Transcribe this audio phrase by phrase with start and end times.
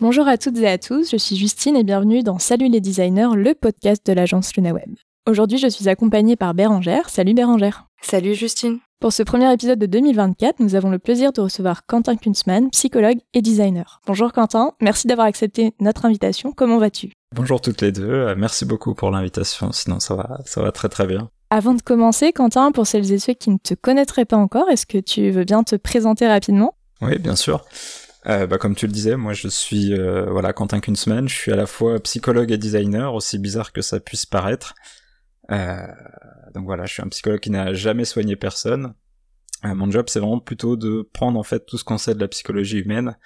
[0.00, 3.36] Bonjour à toutes et à tous, je suis Justine et bienvenue dans Salut les designers,
[3.36, 4.94] le podcast de l'agence LunaWeb.
[5.28, 7.10] Aujourd'hui, je suis accompagnée par Bérangère.
[7.10, 7.84] Salut Bérangère.
[8.00, 8.78] Salut Justine.
[8.98, 13.18] Pour ce premier épisode de 2024, nous avons le plaisir de recevoir Quentin Kunzmann, psychologue
[13.34, 14.00] et designer.
[14.06, 16.52] Bonjour Quentin, merci d'avoir accepté notre invitation.
[16.52, 17.12] Comment vas-tu?
[17.36, 20.88] Bonjour toutes les deux, euh, merci beaucoup pour l'invitation, sinon ça va, ça va très
[20.88, 21.28] très bien.
[21.50, 24.86] Avant de commencer, Quentin, pour celles et ceux qui ne te connaîtraient pas encore, est-ce
[24.86, 26.74] que tu veux bien te présenter rapidement?
[27.02, 27.64] Oui, bien sûr.
[28.26, 31.52] Euh, bah, comme tu le disais, moi je suis euh, voilà Quentin Kunzmann, je suis
[31.52, 34.74] à la fois psychologue et designer, aussi bizarre que ça puisse paraître.
[35.50, 35.86] Euh,
[36.54, 38.94] donc voilà, je suis un psychologue qui n'a jamais soigné personne.
[39.64, 42.20] Euh, mon job, c'est vraiment plutôt de prendre en fait tout ce qu'on sait de
[42.20, 43.16] la psychologie humaine,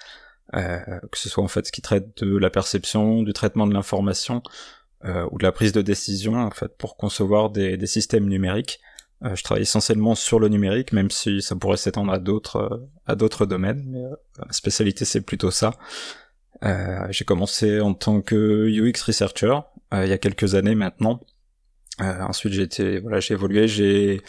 [0.55, 0.79] euh,
[1.11, 4.41] que ce soit en fait ce qui traite de la perception, du traitement de l'information
[5.05, 8.79] euh, ou de la prise de décision, en fait, pour concevoir des, des systèmes numériques.
[9.23, 13.15] Euh, je travaille essentiellement sur le numérique, même si ça pourrait s'étendre à d'autres à
[13.15, 13.83] d'autres domaines.
[13.87, 14.03] Mais
[14.45, 15.73] ma spécialité, c'est plutôt ça.
[17.09, 19.59] J'ai commencé en tant que UX researcher
[19.93, 21.21] il y a quelques années maintenant.
[22.01, 24.21] Euh, ensuite, j'ai été, voilà, j'ai évolué, j'ai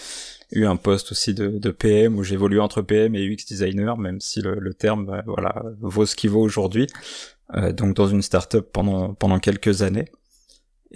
[0.53, 3.98] eu un poste aussi de, de PM où j'ai évolué entre PM et UX designer,
[3.98, 6.87] même si le, le terme, euh, voilà, vaut ce qu'il vaut aujourd'hui.
[7.55, 10.07] Euh, donc dans une startup pendant pendant quelques années.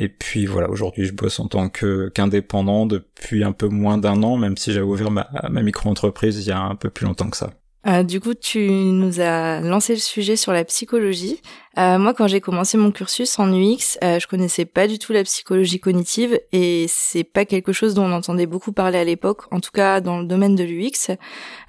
[0.01, 4.39] Et puis voilà, aujourd'hui je bosse en tant qu'indépendant depuis un peu moins d'un an,
[4.39, 7.51] même si j'avais ouvert ma micro-entreprise il y a un peu plus longtemps que ça.
[7.87, 11.41] Euh, du coup, tu nous as lancé le sujet sur la psychologie.
[11.79, 15.13] Euh, moi, quand j'ai commencé mon cursus en UX, euh, je connaissais pas du tout
[15.13, 19.43] la psychologie cognitive et c'est pas quelque chose dont on entendait beaucoup parler à l'époque,
[19.51, 21.11] en tout cas dans le domaine de l'UX.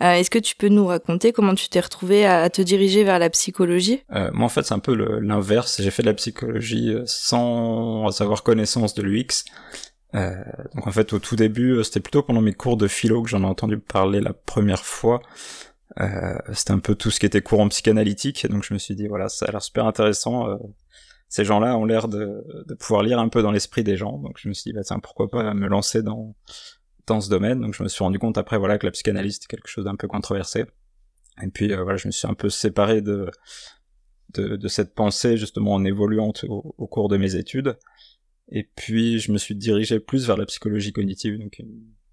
[0.01, 3.19] Euh, Est-ce que tu peux nous raconter comment tu t'es retrouvé à, te diriger vers
[3.19, 4.03] la psychologie?
[4.09, 5.81] Moi, en fait, c'est un peu l'inverse.
[5.81, 9.45] J'ai fait de la psychologie sans avoir connaissance de l'UX.
[10.13, 13.43] Donc en fait, au tout début, c'était plutôt pendant mes cours de philo que j'en
[13.43, 15.21] ai entendu parler la première fois.
[15.99, 19.07] Euh, c'était un peu tout ce qui était courant psychanalytique, donc je me suis dit
[19.07, 20.49] voilà, ça a l'air super intéressant.
[20.49, 20.57] Euh,
[21.27, 24.37] ces gens-là ont l'air de, de, pouvoir lire un peu dans l'esprit des gens, donc
[24.37, 26.35] je me suis dit bah tiens pourquoi pas me lancer dans
[27.07, 27.59] dans ce domaine.
[27.59, 29.95] Donc je me suis rendu compte après voilà que la psychanalyse était quelque chose d'un
[29.95, 30.65] peu controversé.
[31.41, 33.29] Et puis euh, voilà, je me suis un peu séparé de,
[34.33, 37.77] de, de cette pensée justement en évoluant au, au, cours de mes études.
[38.49, 41.61] Et puis je me suis dirigé plus vers la psychologie cognitive, donc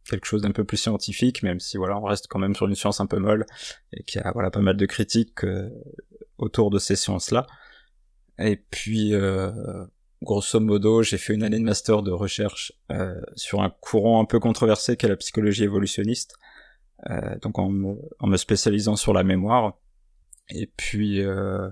[0.08, 2.74] quelque chose d'un peu plus scientifique, même si voilà, on reste quand même sur une
[2.74, 3.46] science un peu molle
[3.92, 5.68] et qu'il y a voilà pas mal de critiques euh,
[6.38, 7.46] autour de ces sciences-là.
[8.38, 9.50] Et puis, euh,
[10.22, 14.24] grosso modo, j'ai fait une année de master de recherche euh, sur un courant un
[14.24, 16.36] peu controversé qu'est la psychologie évolutionniste,
[17.10, 19.78] euh, donc en me, en me, spécialisant sur la mémoire.
[20.50, 21.68] Et puis euh,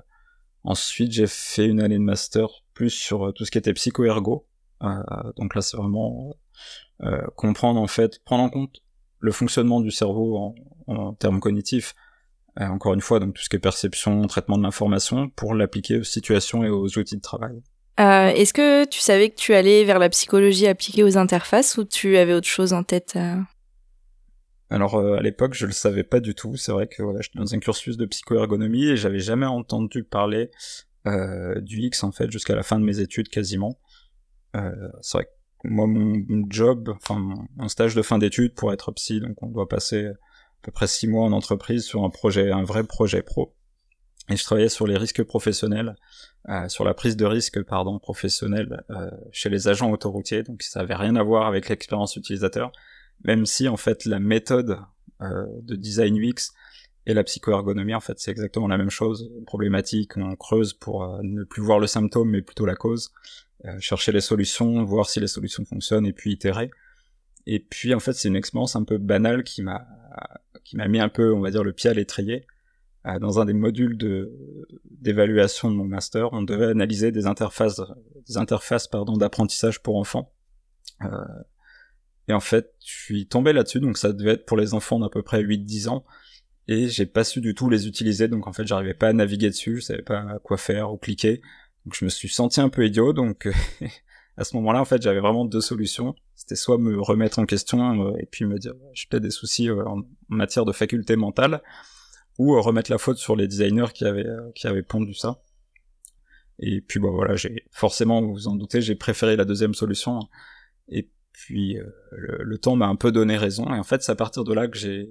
[0.65, 4.47] ensuite, j'ai fait une année de master plus sur tout ce qui était psycho-ergo.
[4.81, 6.37] Donc là, c'est vraiment
[7.03, 8.83] euh, comprendre en fait, prendre en compte
[9.21, 10.55] le fonctionnement du cerveau en,
[10.87, 11.95] en termes cognitifs,
[12.61, 15.99] euh, encore une fois, donc tout ce qui est perception, traitement de l'information, pour l'appliquer
[15.99, 17.63] aux situations et aux outils de travail.
[17.99, 21.85] Euh, Est-ce que tu savais que tu allais vers la psychologie appliquée aux interfaces ou
[21.85, 23.37] tu avais autre chose en tête euh...
[24.69, 26.57] Alors à l'époque, je le savais pas du tout.
[26.57, 30.51] C'est vrai que voilà, j'étais dans un cursus de psychoergonomie et j'avais jamais entendu parler
[31.07, 33.79] euh, du X en fait jusqu'à la fin de mes études quasiment.
[34.57, 37.19] Euh, c'est vrai que moi mon job, enfin
[37.57, 40.15] mon stage de fin d'études pour être psy, donc on doit passer à
[40.63, 43.55] peu près six mois en entreprise sur un projet, un vrai projet pro.
[44.29, 45.95] Et je travaillais sur les risques professionnels,
[46.49, 50.81] euh, sur la prise de risque pardon professionnelle euh, chez les agents autoroutiers, donc ça
[50.81, 52.73] avait rien à voir avec l'expérience utilisateur,
[53.25, 54.81] même si en fait la méthode
[55.23, 56.53] euh, de design UX
[57.07, 61.05] et la psychoergonomie en fait c'est exactement la même chose, une problématique, on creuse pour
[61.05, 63.13] euh, ne plus voir le symptôme mais plutôt la cause.
[63.65, 66.71] Euh, chercher les solutions, voir si les solutions fonctionnent et puis itérer.
[67.47, 69.87] Et puis en fait c'est une expérience un peu banale qui m'a
[70.65, 72.47] qui m'a mis un peu on va dire le pied à l'étrier.
[73.07, 77.81] Euh, dans un des modules de d'évaluation de mon master, on devait analyser des interfaces
[78.29, 80.33] des interfaces pardon d'apprentissage pour enfants.
[82.29, 85.09] Et en fait, je suis tombé là-dessus, donc ça devait être pour les enfants d'à
[85.09, 86.05] peu près 8-10 ans,
[86.69, 89.49] et j'ai pas su du tout les utiliser, donc en fait j'arrivais pas à naviguer
[89.49, 91.41] dessus, je savais pas quoi faire ou cliquer,
[91.85, 93.49] donc je me suis senti un peu idiot, donc
[94.37, 96.15] à ce moment-là, en fait, j'avais vraiment deux solutions.
[96.35, 99.71] C'était soit me remettre en question euh, et puis me dire j'ai peut-être des soucis
[99.71, 101.63] euh, en matière de faculté mentale,
[102.39, 105.43] ou euh, remettre la faute sur les designers qui avaient qui avaient pondu ça.
[106.59, 110.21] Et puis bon voilà, j'ai forcément, vous vous en doutez, j'ai préféré la deuxième solution.
[110.89, 111.79] Et puis
[112.13, 113.67] le, le, temps m'a un peu donné raison.
[113.75, 115.11] Et en fait, c'est à partir de là que j'ai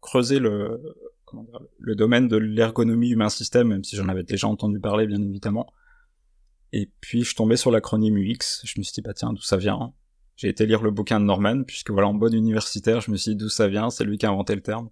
[0.00, 0.80] creusé le
[1.32, 5.72] dire, le domaine de l'ergonomie humain-système, même si j'en avais déjà entendu parler, bien évidemment.
[6.72, 9.56] Et puis je tombais sur l'acronyme UX, je me suis dit bah tiens d'où ça
[9.56, 9.92] vient?
[10.36, 13.32] J'ai été lire le bouquin de Norman, puisque voilà en bonne universitaire, je me suis
[13.32, 14.90] dit d'où ça vient, c'est lui qui a inventé le terme.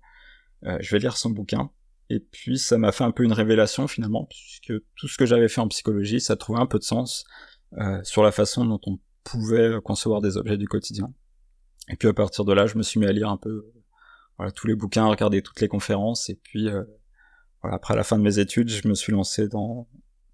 [0.64, 1.70] Euh, je vais lire son bouquin.
[2.10, 5.48] Et puis ça m'a fait un peu une révélation finalement, puisque tout ce que j'avais
[5.48, 7.24] fait en psychologie, ça trouvait un peu de sens
[7.78, 11.12] euh, sur la façon dont on pouvait concevoir des objets du quotidien.
[11.88, 13.66] Et puis à partir de là, je me suis mis à lire un peu
[14.36, 16.84] voilà, tous les bouquins, regarder toutes les conférences, et puis euh,
[17.62, 19.88] voilà, après la fin de mes études, je me suis lancé dans,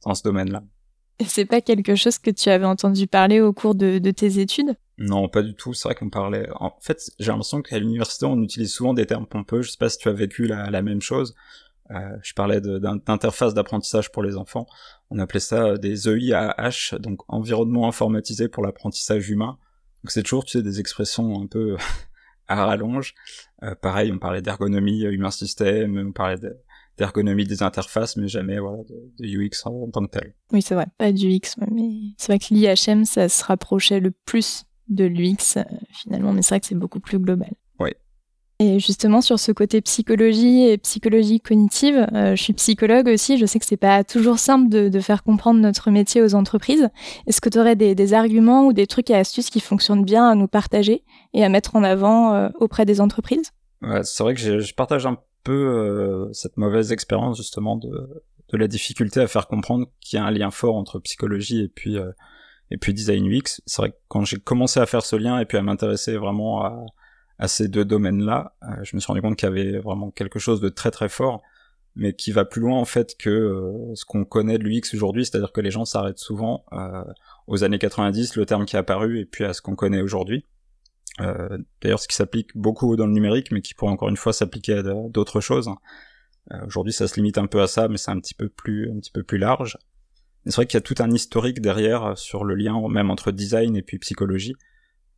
[0.04, 0.62] dans ce domaine-là.
[1.18, 4.38] Et c'est pas quelque chose que tu avais entendu parler au cours de, de tes
[4.38, 4.74] études?
[4.96, 5.74] Non, pas du tout.
[5.74, 6.48] C'est vrai qu'on parlait.
[6.54, 9.60] En fait, j'ai l'impression qu'à l'université, on utilise souvent des termes pompeux.
[9.60, 11.34] Je sais pas si tu as vécu la, la même chose.
[11.90, 14.66] Euh, je parlais d'interface d'apprentissage pour les enfants.
[15.10, 19.58] On appelait ça euh, des EIAH, donc environnement informatisé pour l'apprentissage humain.
[20.02, 21.76] Donc c'est toujours, tu sais, des expressions un peu
[22.50, 23.14] à rallonge.
[23.62, 26.38] Euh, pareil, on parlait d'ergonomie euh, humain-système, on parlait
[26.98, 28.82] d'ergonomie des interfaces, mais jamais voilà,
[29.18, 30.34] de, UX en, tant que tel.
[30.52, 34.10] Oui, c'est vrai, pas du UX, mais c'est vrai que l'IHM, ça se rapprochait le
[34.10, 35.58] plus de l'UX
[35.92, 37.52] finalement, mais c'est vrai que c'est beaucoup plus global.
[38.62, 43.38] Et justement sur ce côté psychologie et psychologie cognitive, euh, je suis psychologue aussi.
[43.38, 46.90] Je sais que c'est pas toujours simple de, de, faire comprendre notre métier aux entreprises.
[47.26, 50.28] Est-ce que tu aurais des, des, arguments ou des trucs et astuces qui fonctionnent bien
[50.28, 53.50] à nous partager et à mettre en avant euh, auprès des entreprises?
[53.80, 57.88] Ouais, C'est vrai que je partage un peu euh, cette mauvaise expérience justement de,
[58.52, 61.68] de, la difficulté à faire comprendre qu'il y a un lien fort entre psychologie et
[61.68, 61.96] puis
[62.70, 63.62] et puis design UX.
[63.64, 66.62] C'est vrai que quand j'ai commencé à faire ce lien et puis à m'intéresser vraiment
[66.62, 66.84] à
[67.40, 70.38] à ces deux domaines-là, euh, je me suis rendu compte qu'il y avait vraiment quelque
[70.38, 71.42] chose de très très fort,
[71.96, 75.24] mais qui va plus loin en fait que euh, ce qu'on connaît de l'UX aujourd'hui,
[75.24, 77.02] c'est-à-dire que les gens s'arrêtent souvent euh,
[77.46, 80.44] aux années 90, le terme qui est apparu, et puis à ce qu'on connaît aujourd'hui.
[81.82, 84.74] D'ailleurs, ce qui s'applique beaucoup dans le numérique, mais qui pourrait encore une fois s'appliquer
[84.74, 85.68] à d'autres choses.
[86.66, 88.98] aujourd'hui, ça se limite un peu à ça, mais c'est un petit peu plus un
[89.00, 89.76] petit peu plus large.
[90.46, 93.76] C'est vrai qu'il y a tout un historique derrière sur le lien même entre design
[93.76, 94.54] et puis psychologie.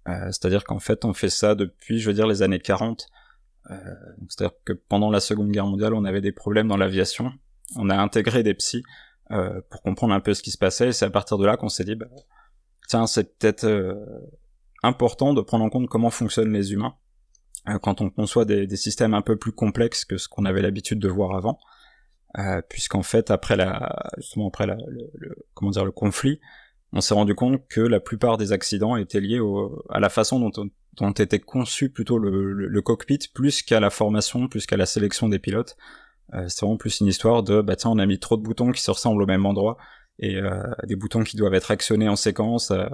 [0.08, 3.06] Euh, c'est-à-dire qu'en fait, on fait ça depuis, je veux dire, les années 40.
[3.70, 3.74] Euh,
[4.28, 7.32] c'est-à-dire que pendant la Seconde Guerre mondiale, on avait des problèmes dans l'aviation.
[7.76, 8.82] On a intégré des psys
[9.30, 10.88] euh, pour comprendre un peu ce qui se passait.
[10.88, 12.06] Et c'est à partir de là qu'on s'est dit, bah,
[12.88, 13.96] tiens, c'est peut-être
[14.82, 16.94] important de prendre en compte comment fonctionnent les humains
[17.80, 20.98] quand on conçoit des, des, systèmes un peu plus complexes que ce qu'on avait l'habitude
[20.98, 21.60] de voir avant.
[22.38, 26.40] Euh, puisqu'en fait après la justement après la, le, le, comment dire le conflit
[26.92, 29.40] on s'est rendu compte que la plupart des accidents étaient liés
[29.88, 34.66] à la façon dont, dont était conçu plutôt le, cockpit, plus qu'à la formation, plus
[34.66, 35.76] qu'à la sélection des pilotes.
[36.34, 38.72] Euh, c'est vraiment plus une histoire de, bah tiens, on a mis trop de boutons
[38.72, 39.78] qui se ressemblent au même endroit,
[40.18, 42.70] et euh, des boutons qui doivent être actionnés en séquence.
[42.70, 42.86] Euh,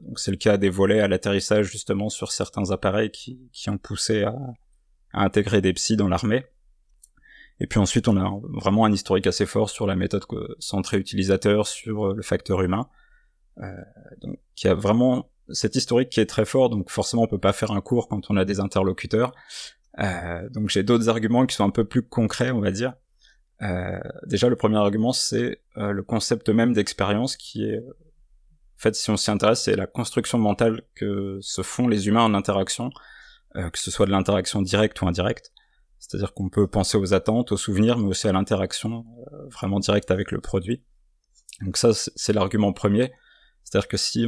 [0.00, 3.38] donc c'est le cas des volets à l'atterrissage justement sur certains appareils qui,
[3.68, 4.34] ont poussé à,
[5.12, 6.44] à intégrer des psys dans l'armée.
[7.60, 10.24] Et puis ensuite, on a vraiment un historique assez fort sur la méthode
[10.60, 12.88] centrée utilisateur, sur le facteur humain.
[13.60, 13.72] Euh,
[14.20, 17.38] donc, il y a vraiment cet historique qui est très fort, donc forcément on peut
[17.38, 19.32] pas faire un cours quand on a des interlocuteurs.
[19.98, 22.94] Euh, donc j'ai d'autres arguments qui sont un peu plus concrets, on va dire.
[23.62, 27.78] Euh, déjà, le premier argument, c'est le concept même d'expérience qui est,
[28.78, 32.22] en fait, si on s'y intéresse, c'est la construction mentale que se font les humains
[32.22, 32.90] en interaction,
[33.56, 35.52] euh, que ce soit de l'interaction directe ou indirecte.
[35.98, 40.12] C'est-à-dire qu'on peut penser aux attentes, aux souvenirs, mais aussi à l'interaction euh, vraiment directe
[40.12, 40.84] avec le produit.
[41.62, 43.10] Donc ça, c'est l'argument premier.
[43.64, 44.24] C'est-à-dire que si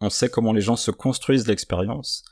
[0.00, 2.24] on, sait comment les gens se construisent l'expérience,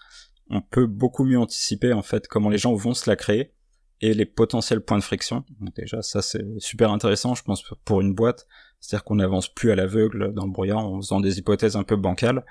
[0.51, 3.55] on peut beaucoup mieux anticiper en fait comment les gens vont se la créer
[4.01, 5.45] et les potentiels points de friction.
[5.77, 8.49] Déjà ça c'est super intéressant je pense pour une boîte,
[8.81, 11.97] c'est-à-dire qu'on n'avance plus à l'aveugle dans le brouillard en faisant des hypothèses un peu
[11.97, 12.45] bancales.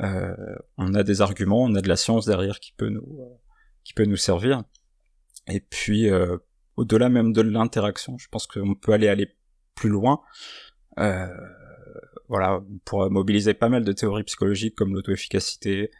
[0.00, 0.34] Euh,
[0.76, 3.40] on a des arguments, on a de la science derrière qui peut nous
[3.82, 4.62] qui peut nous servir.
[5.48, 6.38] Et puis euh,
[6.76, 9.34] au-delà même de l'interaction, je pense qu'on peut aller aller
[9.74, 10.22] plus loin.
[10.98, 11.28] Euh,
[12.28, 15.90] voilà, pour mobiliser pas mal de théories psychologiques comme l'auto-efficacité,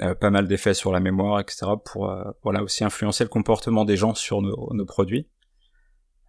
[0.00, 1.66] euh, pas mal d'effets sur la mémoire, etc.
[1.84, 5.28] pour euh, voilà aussi influencer le comportement des gens sur nos, nos produits.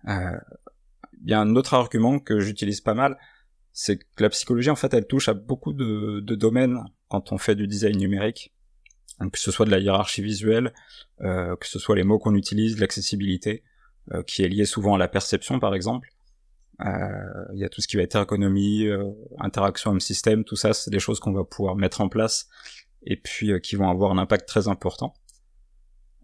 [0.09, 0.37] Euh,
[1.23, 3.17] il y a un autre argument que j'utilise pas mal,
[3.71, 7.37] c'est que la psychologie en fait elle touche à beaucoup de, de domaines quand on
[7.37, 8.53] fait du design numérique,
[9.31, 10.73] que ce soit de la hiérarchie visuelle,
[11.19, 13.63] que ce soit les mots qu'on utilise, l'accessibilité,
[14.27, 16.09] qui est liée souvent à la perception par exemple.
[16.81, 20.55] Euh, il y a tout ce qui va être ergonomie, euh, interaction homme système, tout
[20.55, 22.47] ça, c'est des choses qu'on va pouvoir mettre en place
[23.05, 25.13] et puis euh, qui vont avoir un impact très important.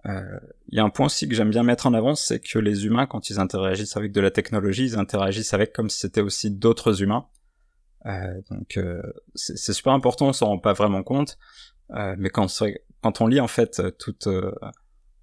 [0.05, 2.85] Il y a un point aussi que j'aime bien mettre en avant, c'est que les
[2.85, 6.49] humains, quand ils interagissent avec de la technologie, ils interagissent avec comme si c'était aussi
[6.49, 7.27] d'autres humains.
[8.49, 8.79] donc
[9.35, 11.37] c'est super important, on s'en rend pas vraiment compte,
[12.17, 12.47] mais quand,
[13.01, 14.29] quand on lit en fait toute,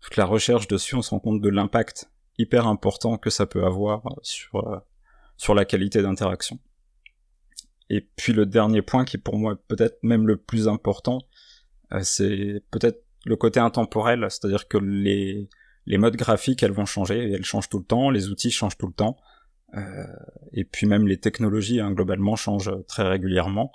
[0.01, 3.65] toute la recherche dessus, on se rend compte de l'impact hyper important que ça peut
[3.65, 4.83] avoir sur
[5.37, 6.59] sur la qualité d'interaction.
[7.89, 11.21] Et puis le dernier point qui pour moi peut-être même le plus important,
[11.93, 15.49] euh, c'est peut-être le côté intemporel, c'est-à-dire que les,
[15.87, 18.87] les modes graphiques, elles vont changer, elles changent tout le temps, les outils changent tout
[18.87, 19.17] le temps,
[19.75, 20.07] euh,
[20.53, 23.73] et puis même les technologies hein, globalement changent très régulièrement.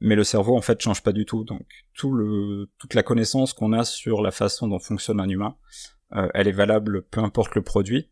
[0.00, 3.52] Mais le cerveau en fait change pas du tout, donc tout le, toute la connaissance
[3.52, 5.56] qu'on a sur la façon dont fonctionne un humain,
[6.14, 8.08] euh, elle est valable peu importe le produit,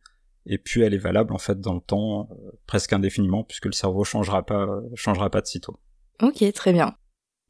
[0.48, 3.72] et puis elle est valable en fait dans le temps euh, presque indéfiniment puisque le
[3.72, 5.78] cerveau changera pas changera pas de sitôt.
[6.22, 6.96] Ok, très bien.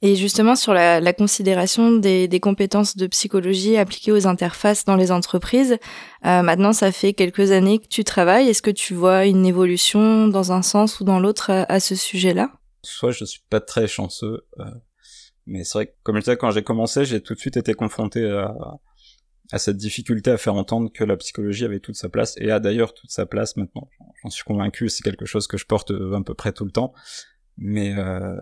[0.00, 4.94] Et justement sur la, la considération des, des, compétences de psychologie appliquées aux interfaces dans
[4.94, 5.76] les entreprises,
[6.24, 8.48] euh, maintenant ça fait quelques années que tu travailles.
[8.48, 12.52] Est-ce que tu vois une évolution dans un sens ou dans l'autre à, ce sujet-là?
[12.84, 14.64] Soit je suis pas très chanceux, euh,
[15.46, 17.74] mais c'est vrai que comme je disais quand j'ai commencé, j'ai tout de suite été
[17.74, 18.54] confronté à,
[19.52, 22.60] à cette difficulté à faire entendre que la psychologie avait toute sa place et a
[22.60, 23.88] d'ailleurs toute sa place maintenant.
[24.22, 26.92] J'en suis convaincu, c'est quelque chose que je porte à peu près tout le temps.
[27.56, 28.36] Mais euh,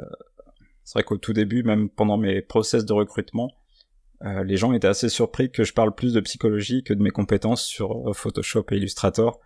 [0.84, 3.52] c'est vrai qu'au tout début, même pendant mes process de recrutement,
[4.24, 7.10] euh, les gens étaient assez surpris que je parle plus de psychologie que de mes
[7.10, 9.40] compétences sur euh, Photoshop et Illustrator,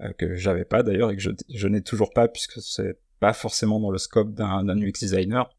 [0.00, 3.32] euh, que j'avais pas d'ailleurs et que je, je n'ai toujours pas puisque c'est pas
[3.32, 5.50] forcément dans le scope d'un UX designer.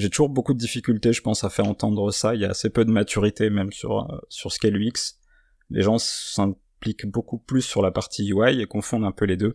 [0.00, 2.34] J'ai toujours beaucoup de difficultés, je pense, à faire entendre ça.
[2.34, 5.18] Il y a assez peu de maturité même sur euh, sur Scale UX.
[5.68, 9.52] Les gens s'impliquent beaucoup plus sur la partie UI et confondent un peu les deux.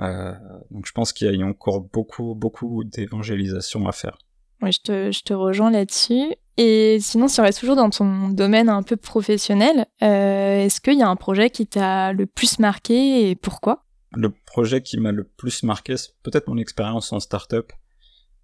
[0.00, 0.32] Euh,
[0.70, 4.18] donc je pense qu'il y a encore beaucoup beaucoup d'évangélisation à faire.
[4.60, 6.34] Oui, je te, je te rejoins là-dessus.
[6.58, 10.98] Et sinon, si on reste toujours dans ton domaine un peu professionnel, euh, est-ce qu'il
[10.98, 13.84] y a un projet qui t'a le plus marqué et pourquoi?
[14.12, 17.72] Le projet qui m'a le plus marqué, c'est peut-être mon expérience en startup.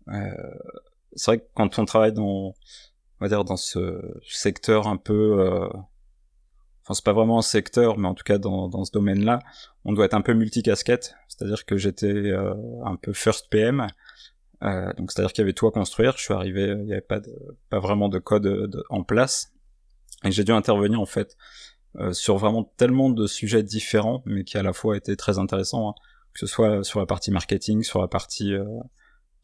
[0.08, 0.30] Euh,
[1.14, 2.54] c'est vrai que quand on travaille dans, on
[3.20, 5.68] va dire, dans ce secteur un peu, euh,
[6.82, 9.40] enfin c'est pas vraiment un secteur, mais en tout cas dans, dans ce domaine-là,
[9.84, 11.14] on doit être un peu multicasquette.
[11.28, 13.86] C'est-à-dire que j'étais euh, un peu first PM,
[14.62, 16.16] euh, donc c'est-à-dire qu'il y avait tout à construire.
[16.16, 17.32] Je suis arrivé, il n'y avait pas de,
[17.70, 19.52] pas vraiment de code de, en place,
[20.24, 21.36] et j'ai dû intervenir en fait
[21.96, 25.90] euh, sur vraiment tellement de sujets différents, mais qui à la fois étaient très intéressants,
[25.90, 25.94] hein,
[26.32, 28.64] que ce soit sur la partie marketing, sur la partie euh,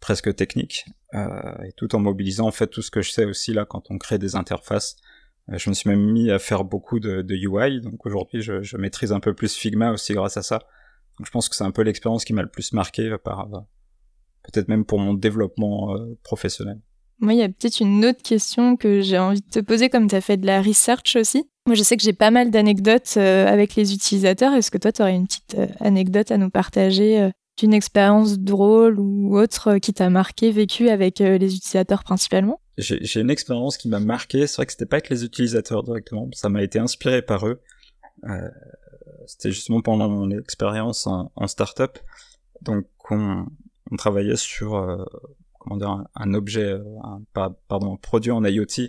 [0.05, 0.85] presque technique,
[1.15, 3.91] euh, et tout en mobilisant en fait tout ce que je sais aussi là quand
[3.91, 4.97] on crée des interfaces.
[5.49, 9.13] Euh, je me suis même mis à faire beaucoup de, UI, donc aujourd'hui je, maîtrise
[9.13, 10.61] un peu plus Figma aussi grâce à ça.
[11.25, 13.49] Je pense que c'est un peu l'expérience qui m'a le plus marqué par
[14.45, 16.81] peut-être même pour mon développement euh, professionnel.
[17.21, 20.09] Moi, il y a peut-être une autre question que j'ai envie de te poser, comme
[20.09, 21.45] tu as fait de la research aussi.
[21.67, 24.53] Moi, je sais que j'ai pas mal d'anecdotes euh, avec les utilisateurs.
[24.53, 28.99] Est-ce que toi, tu aurais une petite euh, anecdote à nous partager d'une expérience drôle
[28.99, 32.61] ou autre qui t'a marqué, vécu avec les utilisateurs principalement?
[32.79, 34.47] J'ai une expérience qui m'a marqué.
[34.47, 36.29] C'est vrai que c'était pas avec les utilisateurs directement.
[36.33, 37.61] Ça m'a été inspiré par eux.
[39.27, 41.99] c'était justement pendant mon expérience en, startup.
[42.63, 43.47] Donc, on,
[43.99, 45.05] travaillait sur euh,
[45.59, 46.81] comment dire, un, objet, euh,
[47.69, 48.89] pardon, un produit en IoT,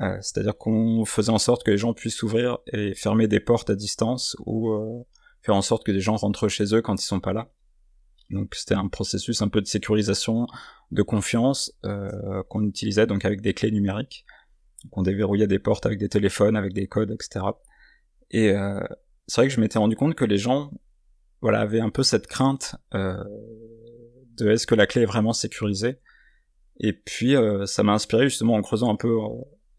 [0.00, 3.70] euh, c'est-à-dire qu'on faisait en sorte que les gens puissent ouvrir et fermer des portes
[3.70, 5.04] à distance ou
[5.42, 7.48] faire en sorte que les gens rentrent chez eux quand ils sont pas là.
[8.30, 10.46] Donc c'était un processus un peu de sécurisation,
[10.90, 14.24] de confiance euh, qu'on utilisait donc avec des clés numériques.
[14.84, 17.46] Donc on déverrouillait des portes avec des téléphones, avec des codes, etc.
[18.30, 18.80] Et euh,
[19.26, 20.70] c'est vrai que je m'étais rendu compte que les gens,
[21.40, 23.22] voilà, avaient un peu cette crainte euh,
[24.36, 25.98] de est-ce que la clé est vraiment sécurisée?
[26.80, 29.16] Et puis euh, ça m'a inspiré justement en creusant un peu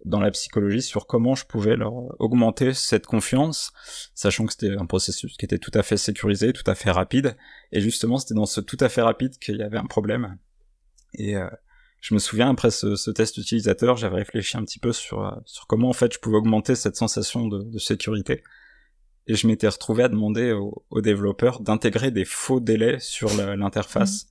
[0.10, 3.72] dans la psychologie sur comment je pouvais leur augmenter cette confiance,
[4.16, 7.38] sachant que c'était un processus qui était tout à fait sécurisé, tout à fait rapide,
[7.72, 10.38] et justement c'était dans ce tout à fait rapide qu'il y avait un problème.
[11.14, 11.48] Et euh,
[12.02, 15.90] je me souviens après ce, test utilisateur, j'avais réfléchi un petit peu sur, sur comment
[15.90, 18.44] en fait je pouvais augmenter cette sensation de, sécurité,
[19.28, 24.28] et je m'étais retrouvé à demander aux, développeurs d'intégrer des faux délais sur l'interface.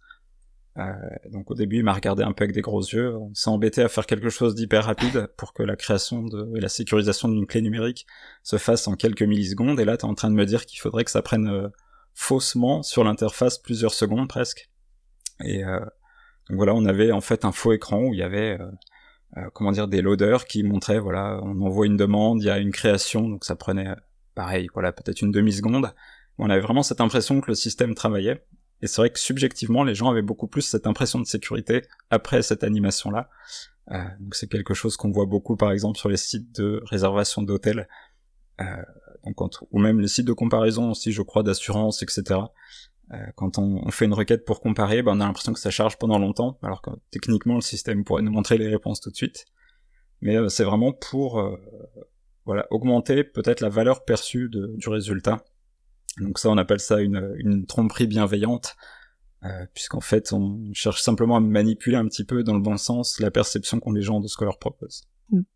[0.78, 0.92] Euh,
[1.30, 3.16] donc au début, il m'a regardé un peu avec des gros yeux.
[3.16, 6.60] On s'est embêté à faire quelque chose d'hyper rapide pour que la création de, et
[6.60, 8.06] la sécurisation d'une clé numérique
[8.42, 9.80] se fasse en quelques millisecondes.
[9.80, 11.68] Et là, tu es en train de me dire qu'il faudrait que ça prenne euh,
[12.14, 14.70] faussement sur l'interface plusieurs secondes presque.
[15.44, 15.80] Et euh,
[16.48, 18.58] donc voilà, on avait en fait un faux écran où il y avait
[19.52, 22.72] comment dire des loaders qui montraient voilà, on envoie une demande, il y a une
[22.72, 23.94] création, donc ça prenait
[24.34, 25.92] pareil, voilà, peut-être une demi seconde.
[26.38, 28.42] On avait vraiment cette impression que le système travaillait.
[28.82, 32.42] Et c'est vrai que subjectivement, les gens avaient beaucoup plus cette impression de sécurité après
[32.42, 33.28] cette animation-là.
[33.90, 37.42] Euh, donc c'est quelque chose qu'on voit beaucoup, par exemple, sur les sites de réservation
[37.42, 37.88] d'hôtels,
[38.60, 38.64] euh,
[39.70, 42.40] ou même les sites de comparaison aussi, je crois, d'assurance, etc.
[43.12, 45.70] Euh, quand on, on, fait une requête pour comparer, ben on a l'impression que ça
[45.70, 49.16] charge pendant longtemps, alors que techniquement le système pourrait nous montrer les réponses tout de
[49.16, 49.46] suite.
[50.20, 51.56] Mais euh, c'est vraiment pour euh,
[52.44, 55.44] voilà augmenter peut-être la valeur perçue de, du résultat
[56.20, 58.76] donc ça, on appelle ça une, une tromperie bienveillante,
[59.44, 63.20] euh, puisqu'en fait, on cherche simplement à manipuler un petit peu dans le bon sens
[63.20, 65.04] la perception qu'ont les gens de ce qu'on leur propose.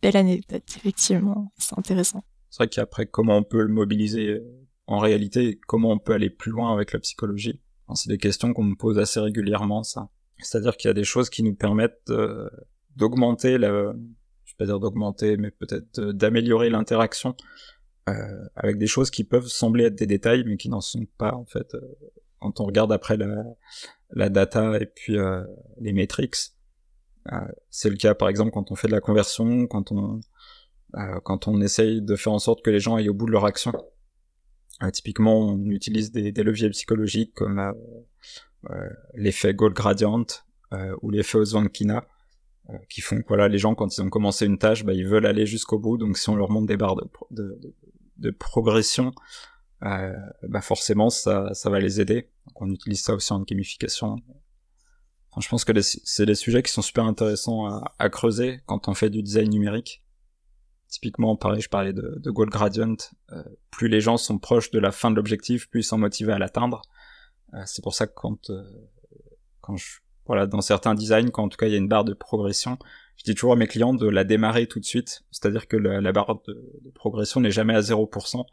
[0.03, 2.23] Belle anecdote, effectivement, c'est intéressant.
[2.51, 4.43] C'est vrai qu'après, comment on peut le mobiliser
[4.87, 7.61] en réalité, comment on peut aller plus loin avec la psychologie?
[7.95, 10.09] C'est des questions qu'on me pose assez régulièrement, ça.
[10.39, 12.49] C'est-à-dire qu'il y a des choses qui nous permettent euh,
[12.97, 13.93] d'augmenter la,
[14.45, 17.37] je vais pas dire d'augmenter, mais peut-être euh, d'améliorer l'interaction
[18.09, 21.35] euh, avec des choses qui peuvent sembler être des détails, mais qui n'en sont pas
[21.35, 21.77] en fait.
[22.41, 23.45] quand on regarde après la,
[24.11, 25.17] la data et puis
[25.81, 26.37] les métriques,
[27.71, 30.21] c'est le cas par exemple quand on fait de la conversion, quand on
[31.25, 33.45] quand on essaye de faire en sorte que les gens aillent au bout de leur
[33.45, 33.73] action.
[34.93, 37.73] typiquement, on utilise des, des leviers psychologiques comme
[38.71, 40.27] euh, l'effet Gold Gradient
[40.73, 42.07] euh, ou l'effet Ozwankina
[42.71, 45.07] euh, qui font que voilà, les gens quand ils ont commencé une tâche, bah, ils
[45.07, 45.99] veulent aller jusqu'au bout.
[45.99, 47.75] Donc si on leur montre des barres de, de, de,
[48.31, 49.13] progression,
[49.85, 50.15] euh,
[50.49, 52.31] bah forcément ça, ça va les aider.
[52.57, 54.17] On utilise ça aussi en gamification.
[55.41, 57.67] Je pense que c'est des sujets qui sont super intéressants
[57.99, 60.05] à, creuser quand on fait du design numérique.
[60.89, 62.97] Typiquement, pareil, je parlais de, de Gold Gradient.
[63.33, 66.33] Euh, plus les gens sont proches de la fin de l'objectif, plus ils sont motivés
[66.33, 66.83] à l'atteindre.
[67.55, 68.63] Euh, c'est pour ça que quand, euh,
[69.63, 72.05] quand je, voilà, dans certains designs, quand en tout cas il y a une barre
[72.05, 72.79] de progression,
[73.17, 76.13] je dis toujours à mes clients de la démarrer tout de suite, c'est-à-dire que la,
[76.13, 78.45] barre de, progression n'est jamais à 0%.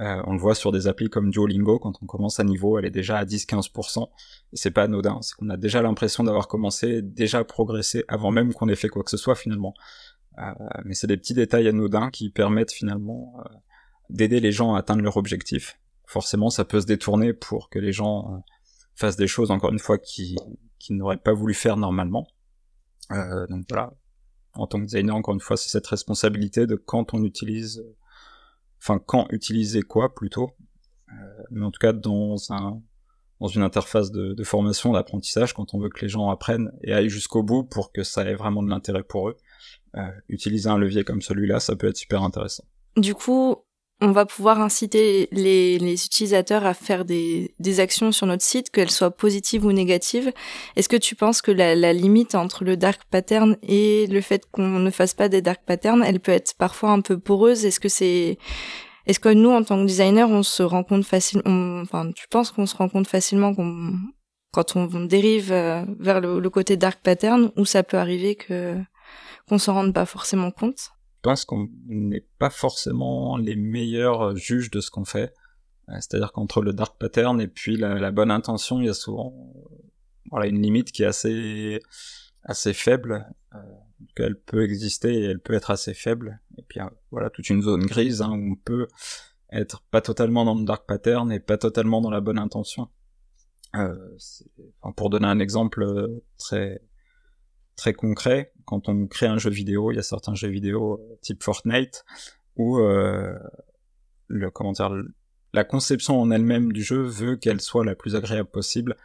[0.00, 2.84] Euh, on le voit sur des applis comme Duolingo, quand on commence à niveau, elle
[2.84, 4.08] est déjà à 10-15%,
[4.52, 8.52] et c'est pas anodin, c'est qu'on a déjà l'impression d'avoir commencé, déjà progressé, avant même
[8.52, 9.74] qu'on ait fait quoi que ce soit finalement.
[10.38, 10.42] Euh,
[10.84, 13.48] mais c'est des petits détails anodins qui permettent finalement euh,
[14.08, 15.76] d'aider les gens à atteindre leur objectif
[16.08, 18.38] forcément ça peut se détourner pour que les gens euh,
[18.94, 20.36] fassent des choses encore une fois qui,
[20.78, 22.26] qui n'auraient pas voulu faire normalement.
[23.12, 23.92] Euh, donc voilà,
[24.58, 27.84] en tant que designer encore une fois c'est cette responsabilité de quand on utilise,
[28.80, 30.50] enfin quand utiliser quoi plutôt,
[31.10, 32.82] euh, mais en tout cas dans un
[33.40, 37.08] dans une interface de, formation, d'apprentissage, quand on veut que les gens apprennent et aillent
[37.08, 39.36] jusqu'au bout pour que ça ait vraiment de l'intérêt pour eux,
[39.96, 42.64] euh, utiliser un levier comme celui-là, ça peut être super intéressant.
[42.96, 43.56] Du coup,
[44.00, 48.70] on va pouvoir inciter les, les utilisateurs à faire des, des, actions sur notre site,
[48.70, 50.32] qu'elles soient positives ou négatives.
[50.76, 54.44] Est-ce que tu penses que la, la, limite entre le dark pattern et le fait
[54.52, 57.64] qu'on ne fasse pas des dark patterns, elle peut être parfois un peu poreuse?
[57.64, 58.38] Est-ce que c'est
[59.06, 62.52] est-ce que nous, en tant que designer, on se rend compte facilement, enfin, tu penses
[62.52, 63.54] qu'on se rend compte facilement
[64.52, 68.76] quand on dérive euh, vers le, le, côté dark pattern, ou ça peut arriver que
[69.48, 70.90] qu'on s'en rende pas forcément compte?
[71.22, 75.34] Pense qu'on n'est pas forcément les meilleurs juges de ce qu'on fait.
[75.88, 79.34] Euh, c'est-à-dire qu'entre le dark pattern et puis la, bonne intention, il y a souvent
[80.30, 81.80] voilà, une limite qui est assez,
[82.44, 83.26] assez faible.
[83.54, 83.58] Euh,
[84.16, 86.40] elle peut exister et elle peut être assez faible.
[86.56, 88.88] Et puis voilà, toute une zone grise hein, où on peut
[89.50, 92.88] être pas totalement dans le dark pattern et pas totalement dans la bonne intention.
[93.76, 93.96] Euh,
[94.96, 95.86] pour donner un exemple
[96.38, 96.80] très
[97.78, 101.16] très concret, quand on crée un jeu vidéo, il y a certains jeux vidéo euh,
[101.22, 102.04] type Fortnite
[102.56, 103.38] où euh,
[104.26, 104.90] le commentaire,
[105.54, 108.96] la conception en elle-même du jeu veut qu'elle soit la plus agréable possible,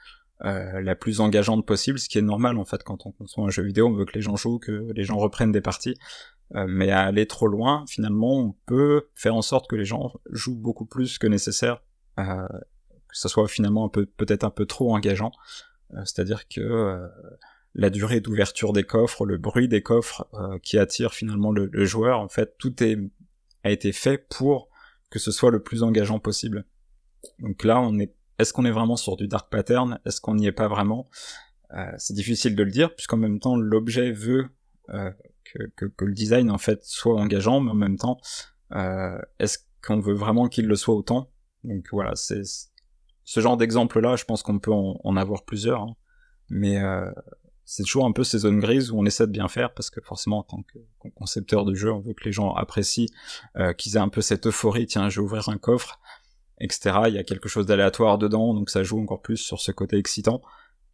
[0.44, 3.50] euh, la plus engageante possible, ce qui est normal en fait quand on conçoit un
[3.50, 5.96] jeu vidéo, on veut que les gens jouent, que les gens reprennent des parties.
[6.56, 10.14] Euh, mais à aller trop loin, finalement, on peut faire en sorte que les gens
[10.30, 11.82] jouent beaucoup plus que nécessaire,
[12.20, 12.48] euh,
[13.08, 15.32] que ce soit finalement un peu peut-être un peu trop engageant.
[16.06, 17.08] C'est-à-dire que
[17.76, 22.20] la durée d'ouverture des coffres, le bruit des coffres euh, qui attire finalement le, joueur,
[22.20, 22.98] en fait, tout est,
[23.64, 24.70] a été fait pour
[25.10, 26.66] que ce soit le plus engageant possible.
[27.40, 30.00] Donc là, on est, est-ce qu'on est vraiment sur du dark pattern?
[30.06, 31.10] Est-ce qu'on n'y est pas vraiment?
[31.74, 34.50] Euh, C'est difficile de le dire, puisqu'en même temps, l'objet veut
[34.90, 35.12] euh,
[35.76, 38.18] que, le design en fait soit engageant, mais en même temps,
[39.40, 41.32] est-ce qu'on veut vraiment qu'il le soit autant?
[41.64, 42.42] Donc voilà, c'est
[43.24, 45.96] ce genre d'exemple-là, je pense qu'on peut en, avoir plusieurs, hein.
[46.50, 46.82] mais
[47.65, 50.02] c'est toujours un peu ces zones grises où on essaie de bien faire parce que
[50.02, 50.80] forcément en tant que
[51.15, 53.08] concepteur de jeu on veut que les gens apprécient
[53.58, 55.99] euh, qu'ils aient un peu cette euphorie tiens je vais ouvrir un coffre
[56.60, 59.71] etc il y a quelque chose d'aléatoire dedans donc ça joue encore plus sur ce
[59.71, 60.41] côté excitant.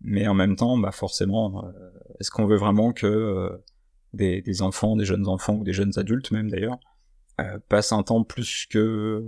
[0.01, 1.71] Mais en même temps bah forcément euh,
[2.19, 3.49] est-ce qu'on veut vraiment que euh,
[4.13, 6.79] des, des, enfants des jeunes enfants ou des jeunes adultes même d'ailleurs
[7.69, 9.23] passent un temps plus que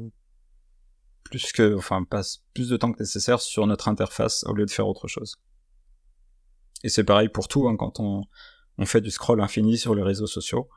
[1.23, 4.71] plus que enfin passent plus de temps que nécessaire sur notre interface au lieu de
[4.71, 5.37] faire autre chose?
[6.83, 8.23] Et c'est pareil pour tout, hein, quand on,
[8.77, 10.69] on, fait du scroll infini sur les réseaux sociaux.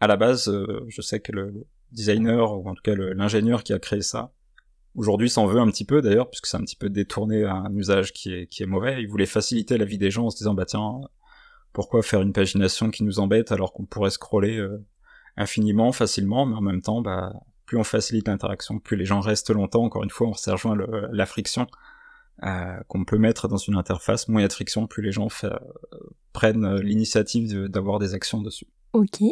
[0.00, 3.72] À la base, euh, je sais que le designer, ou en tout cas l'ingénieur qui
[3.72, 4.32] a créé ça,
[4.94, 7.74] aujourd'hui s'en veut un petit peu d'ailleurs, puisque c'est un petit peu détourné à un
[7.74, 9.02] usage qui est, qui est mauvais.
[9.02, 11.00] Il voulait faciliter la vie des gens en se disant, bah tiens,
[11.72, 14.84] pourquoi faire une pagination qui nous embête alors qu'on pourrait scroller euh,
[15.36, 17.32] infiniment, facilement, mais en même temps, bah,
[17.66, 20.76] plus on facilite l'interaction, plus les gens restent longtemps, encore une fois, on se rejoint
[21.12, 21.66] la friction
[22.88, 25.28] qu'on peut mettre dans une interface, moins il y a de friction, plus les gens
[25.28, 25.58] fait, euh,
[26.32, 28.66] prennent l'initiative d'avoir des actions dessus.
[28.92, 29.22] Ok.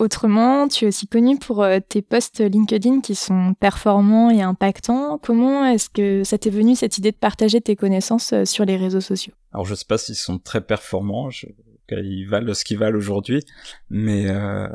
[0.00, 5.18] Autrement, tu es aussi connu pour euh, tes posts LinkedIn qui sont performants et impactants.
[5.18, 8.76] Comment est-ce que ça t'est venu cette idée de partager tes connaissances euh, sur les
[8.76, 9.34] réseaux sociaux?
[9.52, 11.46] Alors je sais pas s'ils sont très performants, je...
[11.90, 13.44] ils valent ce qu'ils valent aujourd'hui,
[13.90, 14.68] mais euh...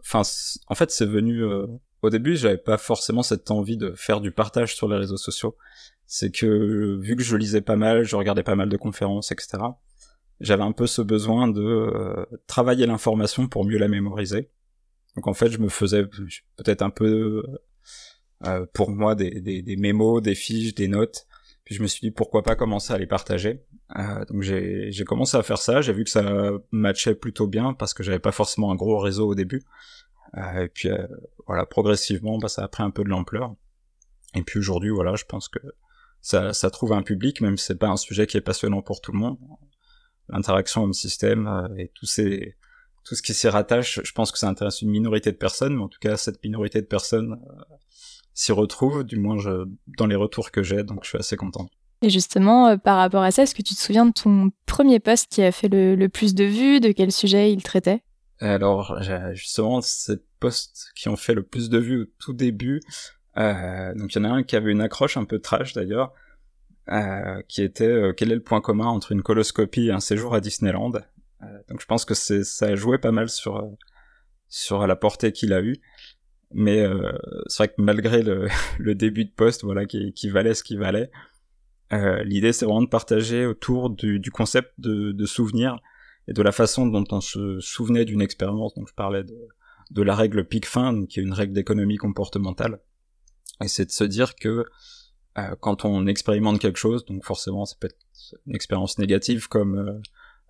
[0.00, 0.22] enfin
[0.68, 1.66] en fait c'est venu euh...
[2.00, 5.54] au début j'avais pas forcément cette envie de faire du partage sur les réseaux sociaux.
[6.12, 9.58] C'est que vu que je lisais pas mal, je regardais pas mal de conférences, etc
[10.40, 14.50] j'avais un peu ce besoin de euh, travailler l'information pour mieux la mémoriser.
[15.14, 16.04] Donc en fait, je me faisais
[16.56, 17.44] peut-être un peu
[18.46, 21.26] euh, pour moi des, des, des, mémos, des fiches, des notes.
[21.64, 23.62] Puis je me suis dit pourquoi pas commencer à les partager.
[23.98, 25.82] Euh, donc j'ai commencé à faire ça.
[25.82, 29.28] J'ai vu que ça matchait plutôt bien parce que j'avais pas forcément un gros réseau
[29.28, 29.62] au début.
[30.38, 31.06] Euh, et puis euh,
[31.46, 33.54] voilà, progressivement, bah, ça a pris un peu de l'ampleur.
[34.34, 35.58] Et puis aujourd'hui, voilà, je pense que
[36.22, 39.00] ça, ça trouve un public, même si c'est pas un sujet qui est passionnant pour
[39.00, 39.38] tout le monde.
[40.28, 42.56] L'interaction homme-système euh, et tout ces
[43.02, 45.82] tout ce qui s'y rattache, je pense que ça intéresse une minorité de personnes, mais
[45.82, 47.62] en tout cas cette minorité de personnes euh,
[48.34, 49.66] s'y retrouve, du moins je,
[49.98, 51.68] dans les retours que j'ai, donc je suis assez content.
[52.02, 55.00] Et justement, euh, par rapport à ça, est-ce que tu te souviens de ton premier
[55.00, 58.02] post qui a fait le, plus de vues, de quel sujet il traitait?
[58.38, 59.02] Alors,
[59.32, 62.80] justement, ces posts qui ont fait le plus de vues au tout début,
[63.36, 66.12] donc il y en a un qui avait une accroche un peu trash d'ailleurs,
[66.90, 70.34] euh, qui était euh, quel est le point commun entre une coloscopie et un séjour
[70.34, 70.92] à Disneyland?
[71.42, 73.70] Euh, donc je pense que c'est ça a joué pas mal sur
[74.48, 75.76] sur la portée qu'il a eu.
[76.52, 76.84] Mais
[77.46, 78.48] c'est vrai que malgré le,
[78.80, 81.12] le, début de poste, voilà, qui, qui valait ce qu'il valait,
[82.24, 85.78] l'idée c'est vraiment de partager autour du, du concept de, de, souvenir
[86.26, 88.74] et de la façon dont on se souvenait d'une expérience.
[88.74, 89.36] Donc je parlais de,
[89.92, 92.80] de la règle pic-fin, qui est une règle d'économie comportementale.
[93.62, 94.64] Et c'est de se dire que
[95.38, 97.98] euh, quand on expérimente quelque chose, donc forcément ça peut être
[98.46, 100.00] une expérience négative comme euh,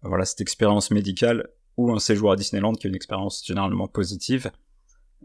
[0.03, 4.51] voilà cette expérience médicale ou un séjour à Disneyland qui est une expérience généralement positive.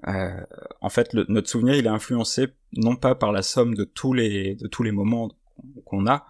[0.07, 0.41] Euh,
[0.81, 4.55] en fait, notre souvenir il est influencé non pas par la somme de tous les
[4.55, 5.31] de tous les moments
[5.85, 6.25] qu'on a,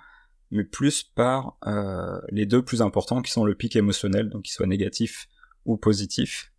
[0.52, 4.54] mais plus par euh, les deux plus importants qui sont le pic émotionnel, donc qu'il
[4.54, 5.28] soit négatif
[5.66, 6.52] ou positif.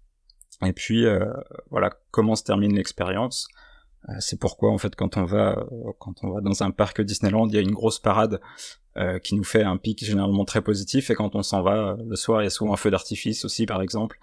[0.64, 1.32] Et puis euh,
[1.70, 3.48] voilà comment se termine l'expérience.
[4.08, 7.00] Euh, c'est pourquoi en fait quand on va euh, quand on va dans un parc
[7.00, 8.40] Disneyland, il y a une grosse parade
[8.96, 12.16] euh, qui nous fait un pic généralement très positif et quand on s'en va le
[12.16, 14.18] soir, il y a souvent un feu d'artifice aussi par exemple,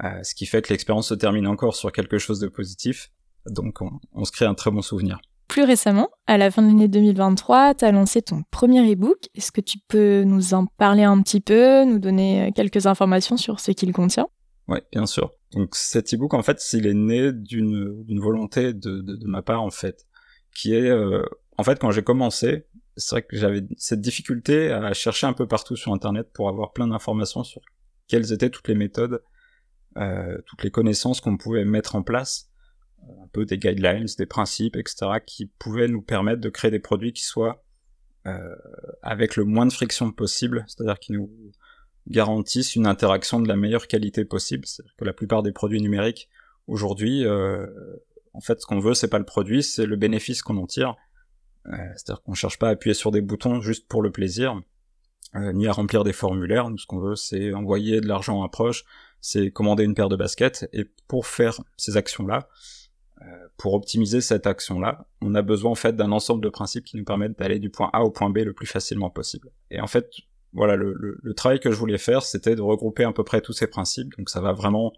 [0.00, 3.10] ce qui fait que l'expérience se termine encore sur quelque chose de positif.
[3.46, 5.20] Donc on, se crée un très bon souvenir.
[5.46, 9.28] Plus récemment, à la fin de l'année 2023, tu as lancé ton premier e-book.
[9.36, 13.60] Est-ce que tu peux nous en parler un petit peu, nous donner quelques informations sur
[13.60, 14.26] ce qu'il contient?
[14.66, 15.35] Ouais, bien sûr.
[15.56, 19.62] Donc cet e-book, en fait, il est né d'une volonté de, de, de, ma part,
[19.62, 20.06] en fait,
[20.54, 21.24] qui est, euh,
[21.56, 22.66] en fait, quand j'ai commencé,
[22.96, 26.74] c'est vrai que j'avais cette difficulté à chercher un peu partout sur Internet pour avoir
[26.74, 27.62] plein d'informations sur
[28.06, 29.22] quelles étaient toutes les méthodes,
[29.96, 32.50] euh, toutes les connaissances qu'on pouvait mettre en place,
[33.04, 36.80] euh, un peu des guidelines, des principes, etc., qui pouvaient nous permettre de créer des
[36.80, 37.64] produits qui soient
[38.26, 38.56] euh,
[39.00, 41.30] avec le moins de friction possible, c'est-à-dire qui nous
[42.08, 44.66] garantissent une interaction de la meilleure qualité possible.
[44.66, 46.28] C'est-à-dire que la plupart des produits numériques
[46.66, 47.66] aujourd'hui, euh,
[48.32, 50.96] en fait, ce qu'on veut, c'est pas le produit, c'est le bénéfice qu'on en tire.
[51.68, 54.60] Euh, c'est-à-dire qu'on cherche pas à appuyer sur des boutons juste pour le plaisir,
[55.34, 56.70] euh, ni à remplir des formulaires.
[56.70, 58.84] Nous, ce qu'on veut, c'est envoyer de l'argent à proche,
[59.20, 60.68] c'est commander une paire de baskets.
[60.72, 62.48] Et pour faire ces actions-là,
[63.22, 63.24] euh,
[63.56, 67.04] pour optimiser cette action-là, on a besoin en fait d'un ensemble de principes qui nous
[67.04, 69.50] permettent d'aller du point A au point B le plus facilement possible.
[69.70, 70.10] Et en fait,
[70.56, 73.52] voilà, le, le, travail que je voulais faire, c'était de regrouper à peu près tous
[73.52, 74.16] ces principes.
[74.16, 74.92] Donc ça va vraiment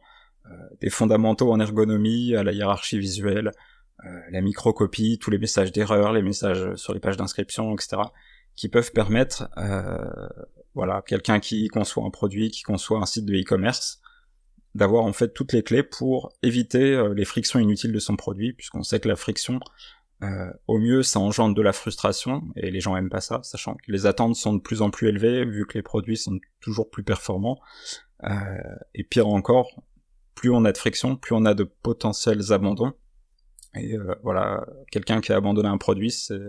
[0.47, 3.51] euh, des fondamentaux en ergonomie, à la hiérarchie visuelle,
[4.07, 8.03] euh, la microcopie, tous les messages d'erreur, les messages sur les pages d'inscription, etc.,
[8.55, 10.29] qui peuvent permettre, euh,
[10.75, 14.01] voilà, quelqu'un qui conçoit un produit, qui conçoit un site de e-commerce,
[14.75, 18.53] d'avoir en fait toutes les clés pour éviter euh, les frictions inutiles de son produit,
[18.53, 19.59] puisqu'on sait que la friction,
[20.23, 23.75] euh, au mieux, ça engendre de la frustration, et les gens aiment pas ça, sachant
[23.75, 26.91] que les attentes sont de plus en plus élevées, vu que les produits sont toujours
[26.91, 27.61] plus performants.
[28.25, 28.31] Euh,
[28.95, 29.83] et pire encore,
[30.35, 32.93] plus on a de friction, plus on a de potentiels abandons.
[33.75, 36.41] Et euh, voilà, quelqu'un qui a abandonné un produit, c'est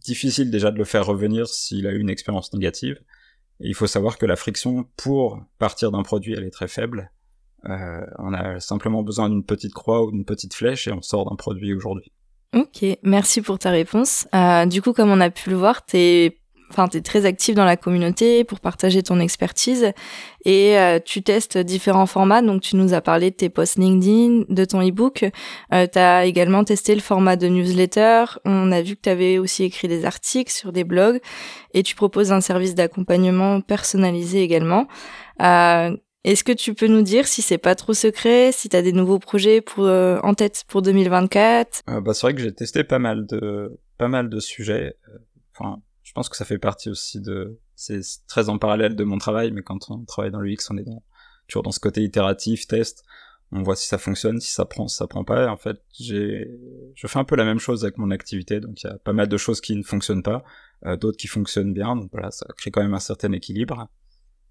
[0.00, 3.00] difficile déjà de le faire revenir s'il a eu une expérience négative.
[3.60, 7.10] Et il faut savoir que la friction pour partir d'un produit, elle est très faible.
[7.66, 11.30] Euh, on a simplement besoin d'une petite croix ou d'une petite flèche et on sort
[11.30, 12.12] d'un produit aujourd'hui.
[12.54, 14.28] Ok, merci pour ta réponse.
[14.34, 16.36] Euh, du coup, comme on a pu le voir, t'es
[16.72, 19.92] enfin t'es très actif dans la communauté pour partager ton expertise
[20.44, 22.42] et euh, tu testes différents formats.
[22.42, 25.24] Donc tu nous as parlé de tes posts LinkedIn de ton ebook.
[25.72, 28.24] Euh, tu as également testé le format de newsletter.
[28.44, 31.20] On a vu que tu avais aussi écrit des articles sur des blogs
[31.74, 34.88] et tu proposes un service d'accompagnement personnalisé également.
[35.42, 38.82] Euh, Est-ce que tu peux nous dire si c'est pas trop secret, si tu as
[38.82, 42.54] des nouveaux projets pour, euh, en tête pour 2024 euh, bah, C'est vrai que j'ai
[42.54, 44.96] testé pas mal de, pas mal de sujets.
[45.08, 45.18] Euh,
[45.52, 47.58] enfin, je pense que ça fait partie aussi de...
[47.74, 50.84] C'est très en parallèle de mon travail, mais quand on travaille dans l'UX, on est
[50.84, 51.02] dans,
[51.48, 53.02] toujours dans ce côté itératif, test.
[53.50, 55.46] On voit si ça fonctionne, si ça prend, si ça prend pas.
[55.46, 56.48] Et en fait, j'ai,
[56.94, 58.60] je fais un peu la même chose avec mon activité.
[58.60, 60.44] Donc il y a pas mal de choses qui ne fonctionnent pas,
[61.00, 61.96] d'autres qui fonctionnent bien.
[61.96, 63.88] Donc voilà, ça crée quand même un certain équilibre.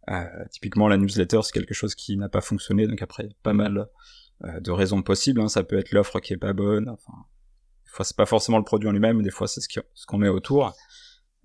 [0.10, 3.88] Euh, typiquement, la newsletter, c'est quelque chose qui n'a pas fonctionné, donc après, pas mal
[4.44, 5.42] euh, de raisons possibles.
[5.42, 5.48] Hein.
[5.48, 6.90] Ça peut être l'offre qui est pas bonne.
[6.90, 7.14] Enfin,
[7.86, 10.18] des fois, c'est pas forcément le produit en lui-même, mais des fois, c'est ce qu'on
[10.18, 10.74] met autour.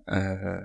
[0.09, 0.59] Euh,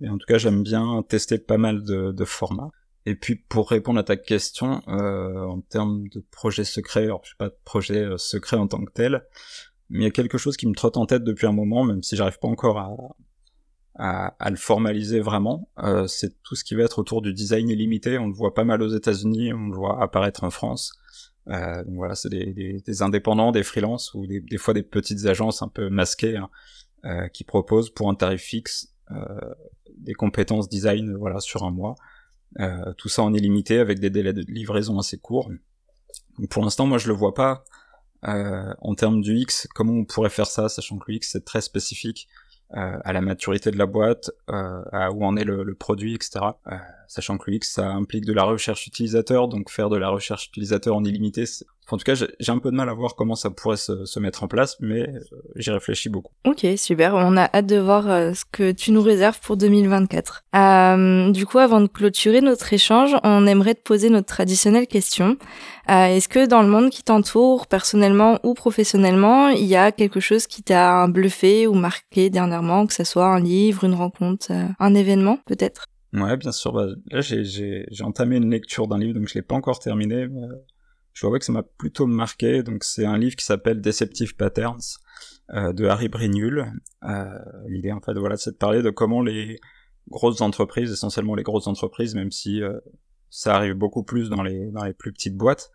[0.00, 2.70] et en tout cas, j'aime bien tester pas mal de, de, formats.
[3.06, 7.30] Et puis, pour répondre à ta question, euh, en termes de projet secret, alors je
[7.30, 9.24] sais pas de projet euh, secret en tant que tel,
[9.88, 12.02] mais il y a quelque chose qui me trotte en tête depuis un moment, même
[12.02, 12.90] si j'arrive pas encore à,
[14.00, 15.68] à, le formaliser vraiment.
[15.82, 18.16] Euh, c'est tout ce qui va être autour du design illimité.
[18.18, 20.94] On le voit pas mal aux États-Unis, on le voit apparaître en France.
[21.48, 24.82] Euh, donc voilà, c'est des, des, des, indépendants, des freelances ou des, des, fois des
[24.82, 26.48] petites agences un peu masquées hein,
[27.04, 29.16] euh, qui proposent pour un tarif fixe euh,
[29.96, 31.94] des compétences design voilà sur un mois.
[32.58, 35.50] Euh, tout ça en illimité avec des délais de livraison assez courts.
[36.48, 37.64] Pour l'instant, moi je le vois pas
[38.22, 39.66] en termes du X.
[39.74, 42.28] Comment on pourrait faire ça, sachant que le X c'est très spécifique
[42.76, 46.38] euh, à la maturité de la boîte, euh, à où en est le, produit, etc.
[46.70, 46.76] Euh,
[47.08, 50.94] sachant que l'UX, ça implique de la recherche utilisateur, donc faire de la recherche utilisateur
[50.94, 51.46] en illimité,
[51.90, 54.20] en tout cas, j'ai un peu de mal à voir comment ça pourrait se, se
[54.20, 55.20] mettre en place, mais euh,
[55.56, 56.32] j'y réfléchis beaucoup.
[56.46, 57.14] Ok, super.
[57.14, 60.44] On a hâte de voir euh, ce que tu nous réserves pour 2024.
[60.54, 65.36] Euh, du coup, avant de clôturer notre échange, on aimerait te poser notre traditionnelle question.
[65.90, 70.20] Euh, Est-ce que dans le monde qui t'entoure, personnellement ou professionnellement, il y a quelque
[70.20, 74.94] chose qui t'a bluffé ou marqué dernièrement, que ce soit un livre, une rencontre, un
[74.94, 75.86] événement peut-être?
[76.12, 76.72] Ouais, bien sûr.
[76.72, 80.26] Bah, là, j'ai entamé une lecture d'un livre, donc je l'ai pas encore terminé.
[80.28, 80.46] Mais
[81.20, 82.62] je vois que ça m'a plutôt marqué.
[82.62, 84.80] Donc c'est un livre qui s'appelle Deceptive Patterns
[85.52, 86.72] euh, de Harry Brignull.
[87.04, 89.60] Euh, L'idée en fait voilà c'est de parler de comment les
[90.08, 92.78] grosses entreprises, essentiellement les grosses entreprises, même si euh,
[93.28, 95.70] ça arrive beaucoup plus dans les dans les plus petites boîtes,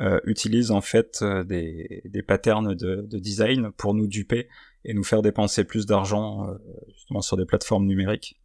[0.00, 4.48] euh, utilisent en fait euh, des, des patterns de, de, design pour nous duper
[4.84, 6.46] et nous faire dépenser plus d'argent
[6.94, 8.40] justement sur des plateformes numériques.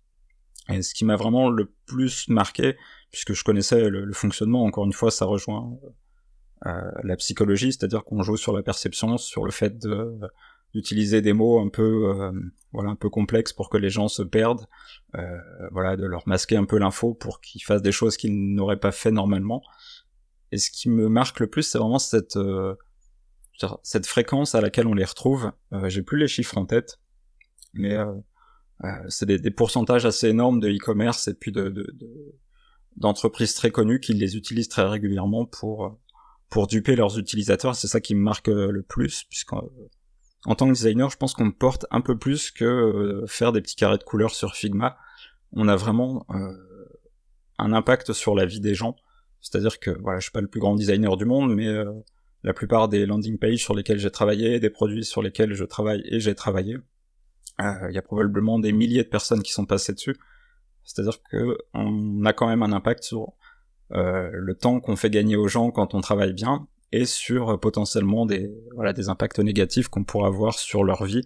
[0.70, 2.76] Et ce qui m'a vraiment le plus marqué,
[3.12, 5.89] puisque je connaissais le, le, fonctionnement, encore une fois, ça rejoint euh,
[6.63, 10.20] la psychologie, c'est-à-dire qu'on joue sur la perception, sur le fait de
[10.76, 12.32] d'utiliser des mots un peu euh,
[12.74, 14.68] voilà un peu complexes pour que les gens se perdent,
[15.15, 15.38] euh,
[15.72, 18.91] voilà de leur masquer un peu l'info pour qu'ils fassent des choses qu'ils n'auraient pas
[18.91, 19.63] fait normalement.
[20.52, 22.38] Et ce qui me marque le plus, c'est vraiment cette
[23.84, 25.54] cette fréquence à laquelle on les retrouve.
[25.86, 27.00] J'ai plus les chiffres en tête,
[27.74, 27.98] mais
[29.08, 31.88] c'est des, des, pourcentages assez énormes de e-commerce et puis de
[32.98, 35.98] d'entreprises très connues qui les utilisent très régulièrement pour
[36.56, 37.76] pour duper leurs utilisateurs.
[37.76, 39.89] C'est ça qui me marque euh, le plus, puisqu'en euh,
[40.46, 43.52] en tant que designer, je pense qu'on me porte un peu plus que euh, faire
[43.52, 44.98] des petits carrés de couleurs sur Figma.
[45.52, 46.26] On a vraiment
[47.58, 48.96] un impact sur la vie des gens.
[49.41, 51.68] C'est-à-dire que voilà, je suis pas le plus grand designer du monde, mais
[52.44, 56.04] la plupart des landing pages sur lesquels j'ai travaillé, des produits sur lesquels je travaille
[56.06, 56.78] et j'ai travaillé,
[57.60, 60.18] il y a probablement des milliers de personnes qui sont passées dessus.
[60.84, 63.34] C'est-à-dire que on a quand même un impact sur
[63.91, 67.58] euh, le temps qu'on fait gagner aux gens quand on travaille bien, et sur euh,
[67.58, 71.21] potentiellement des, voilà, des impacts négatifs qu'on pourrait avoir sur leur vie,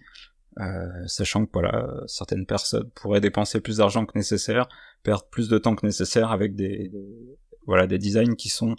[0.60, 4.68] euh, sachant que voilà, certaines personnes pourraient dépenser plus d'argent que nécessaire,
[5.04, 6.92] perdre plus de temps que nécessaire avec des,
[7.66, 8.76] voilà, des designs qui sont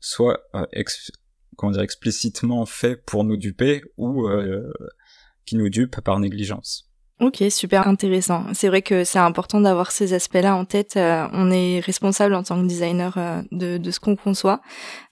[0.00, 0.40] soit
[1.56, 4.28] comment dire, explicitement faits pour nous duper ou
[5.44, 6.93] qui nous dupent par négligence.
[7.20, 8.44] Ok, super intéressant.
[8.54, 10.96] C'est vrai que c'est important d'avoir ces aspects-là en tête.
[10.96, 14.60] Euh, on est responsable en tant que designer euh, de, ce qu'on conçoit.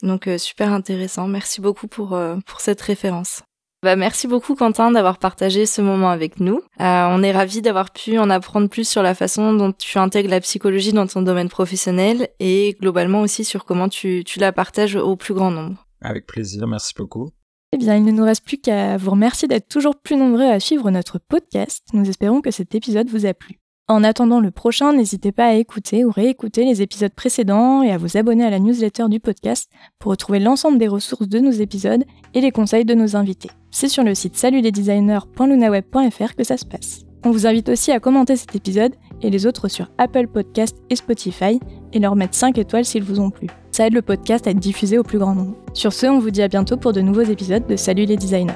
[0.02, 1.28] Donc euh, super intéressant.
[1.28, 3.42] Merci beaucoup pour, pour cette référence.
[3.84, 6.60] Bah, merci beaucoup Quentin d'avoir partagé ce moment avec nous.
[6.78, 10.40] on est ravis d'avoir pu en apprendre plus sur la façon dont tu intègres la
[10.40, 15.16] psychologie dans ton domaine professionnel et globalement aussi sur comment tu, tu la partages au
[15.16, 15.84] plus grand nombre.
[16.00, 17.30] Avec plaisir, merci beaucoup.
[17.74, 20.60] Eh bien, il ne nous reste plus qu'à vous remercier d'être toujours plus nombreux à
[20.60, 21.86] suivre notre podcast.
[21.94, 23.58] Nous espérons que cet épisode vous a plu.
[23.88, 27.96] En attendant le prochain, n'hésitez pas à écouter ou réécouter les épisodes précédents et à
[27.98, 32.04] vous abonner à la newsletter du podcast pour retrouver l'ensemble des ressources de nos épisodes
[32.34, 33.50] et les conseils de nos invités.
[33.70, 37.06] C'est sur le site salutlesdesigners.lunaweb.fr que ça se passe.
[37.24, 40.96] On vous invite aussi à commenter cet épisode et les autres sur Apple Podcast et
[40.96, 41.58] Spotify
[41.92, 43.48] et leur mettre 5 étoiles s'ils vous ont plu.
[43.72, 45.54] Ça aide le podcast à être diffusé au plus grand nombre.
[45.72, 48.52] Sur ce, on vous dit à bientôt pour de nouveaux épisodes de Salut les designers.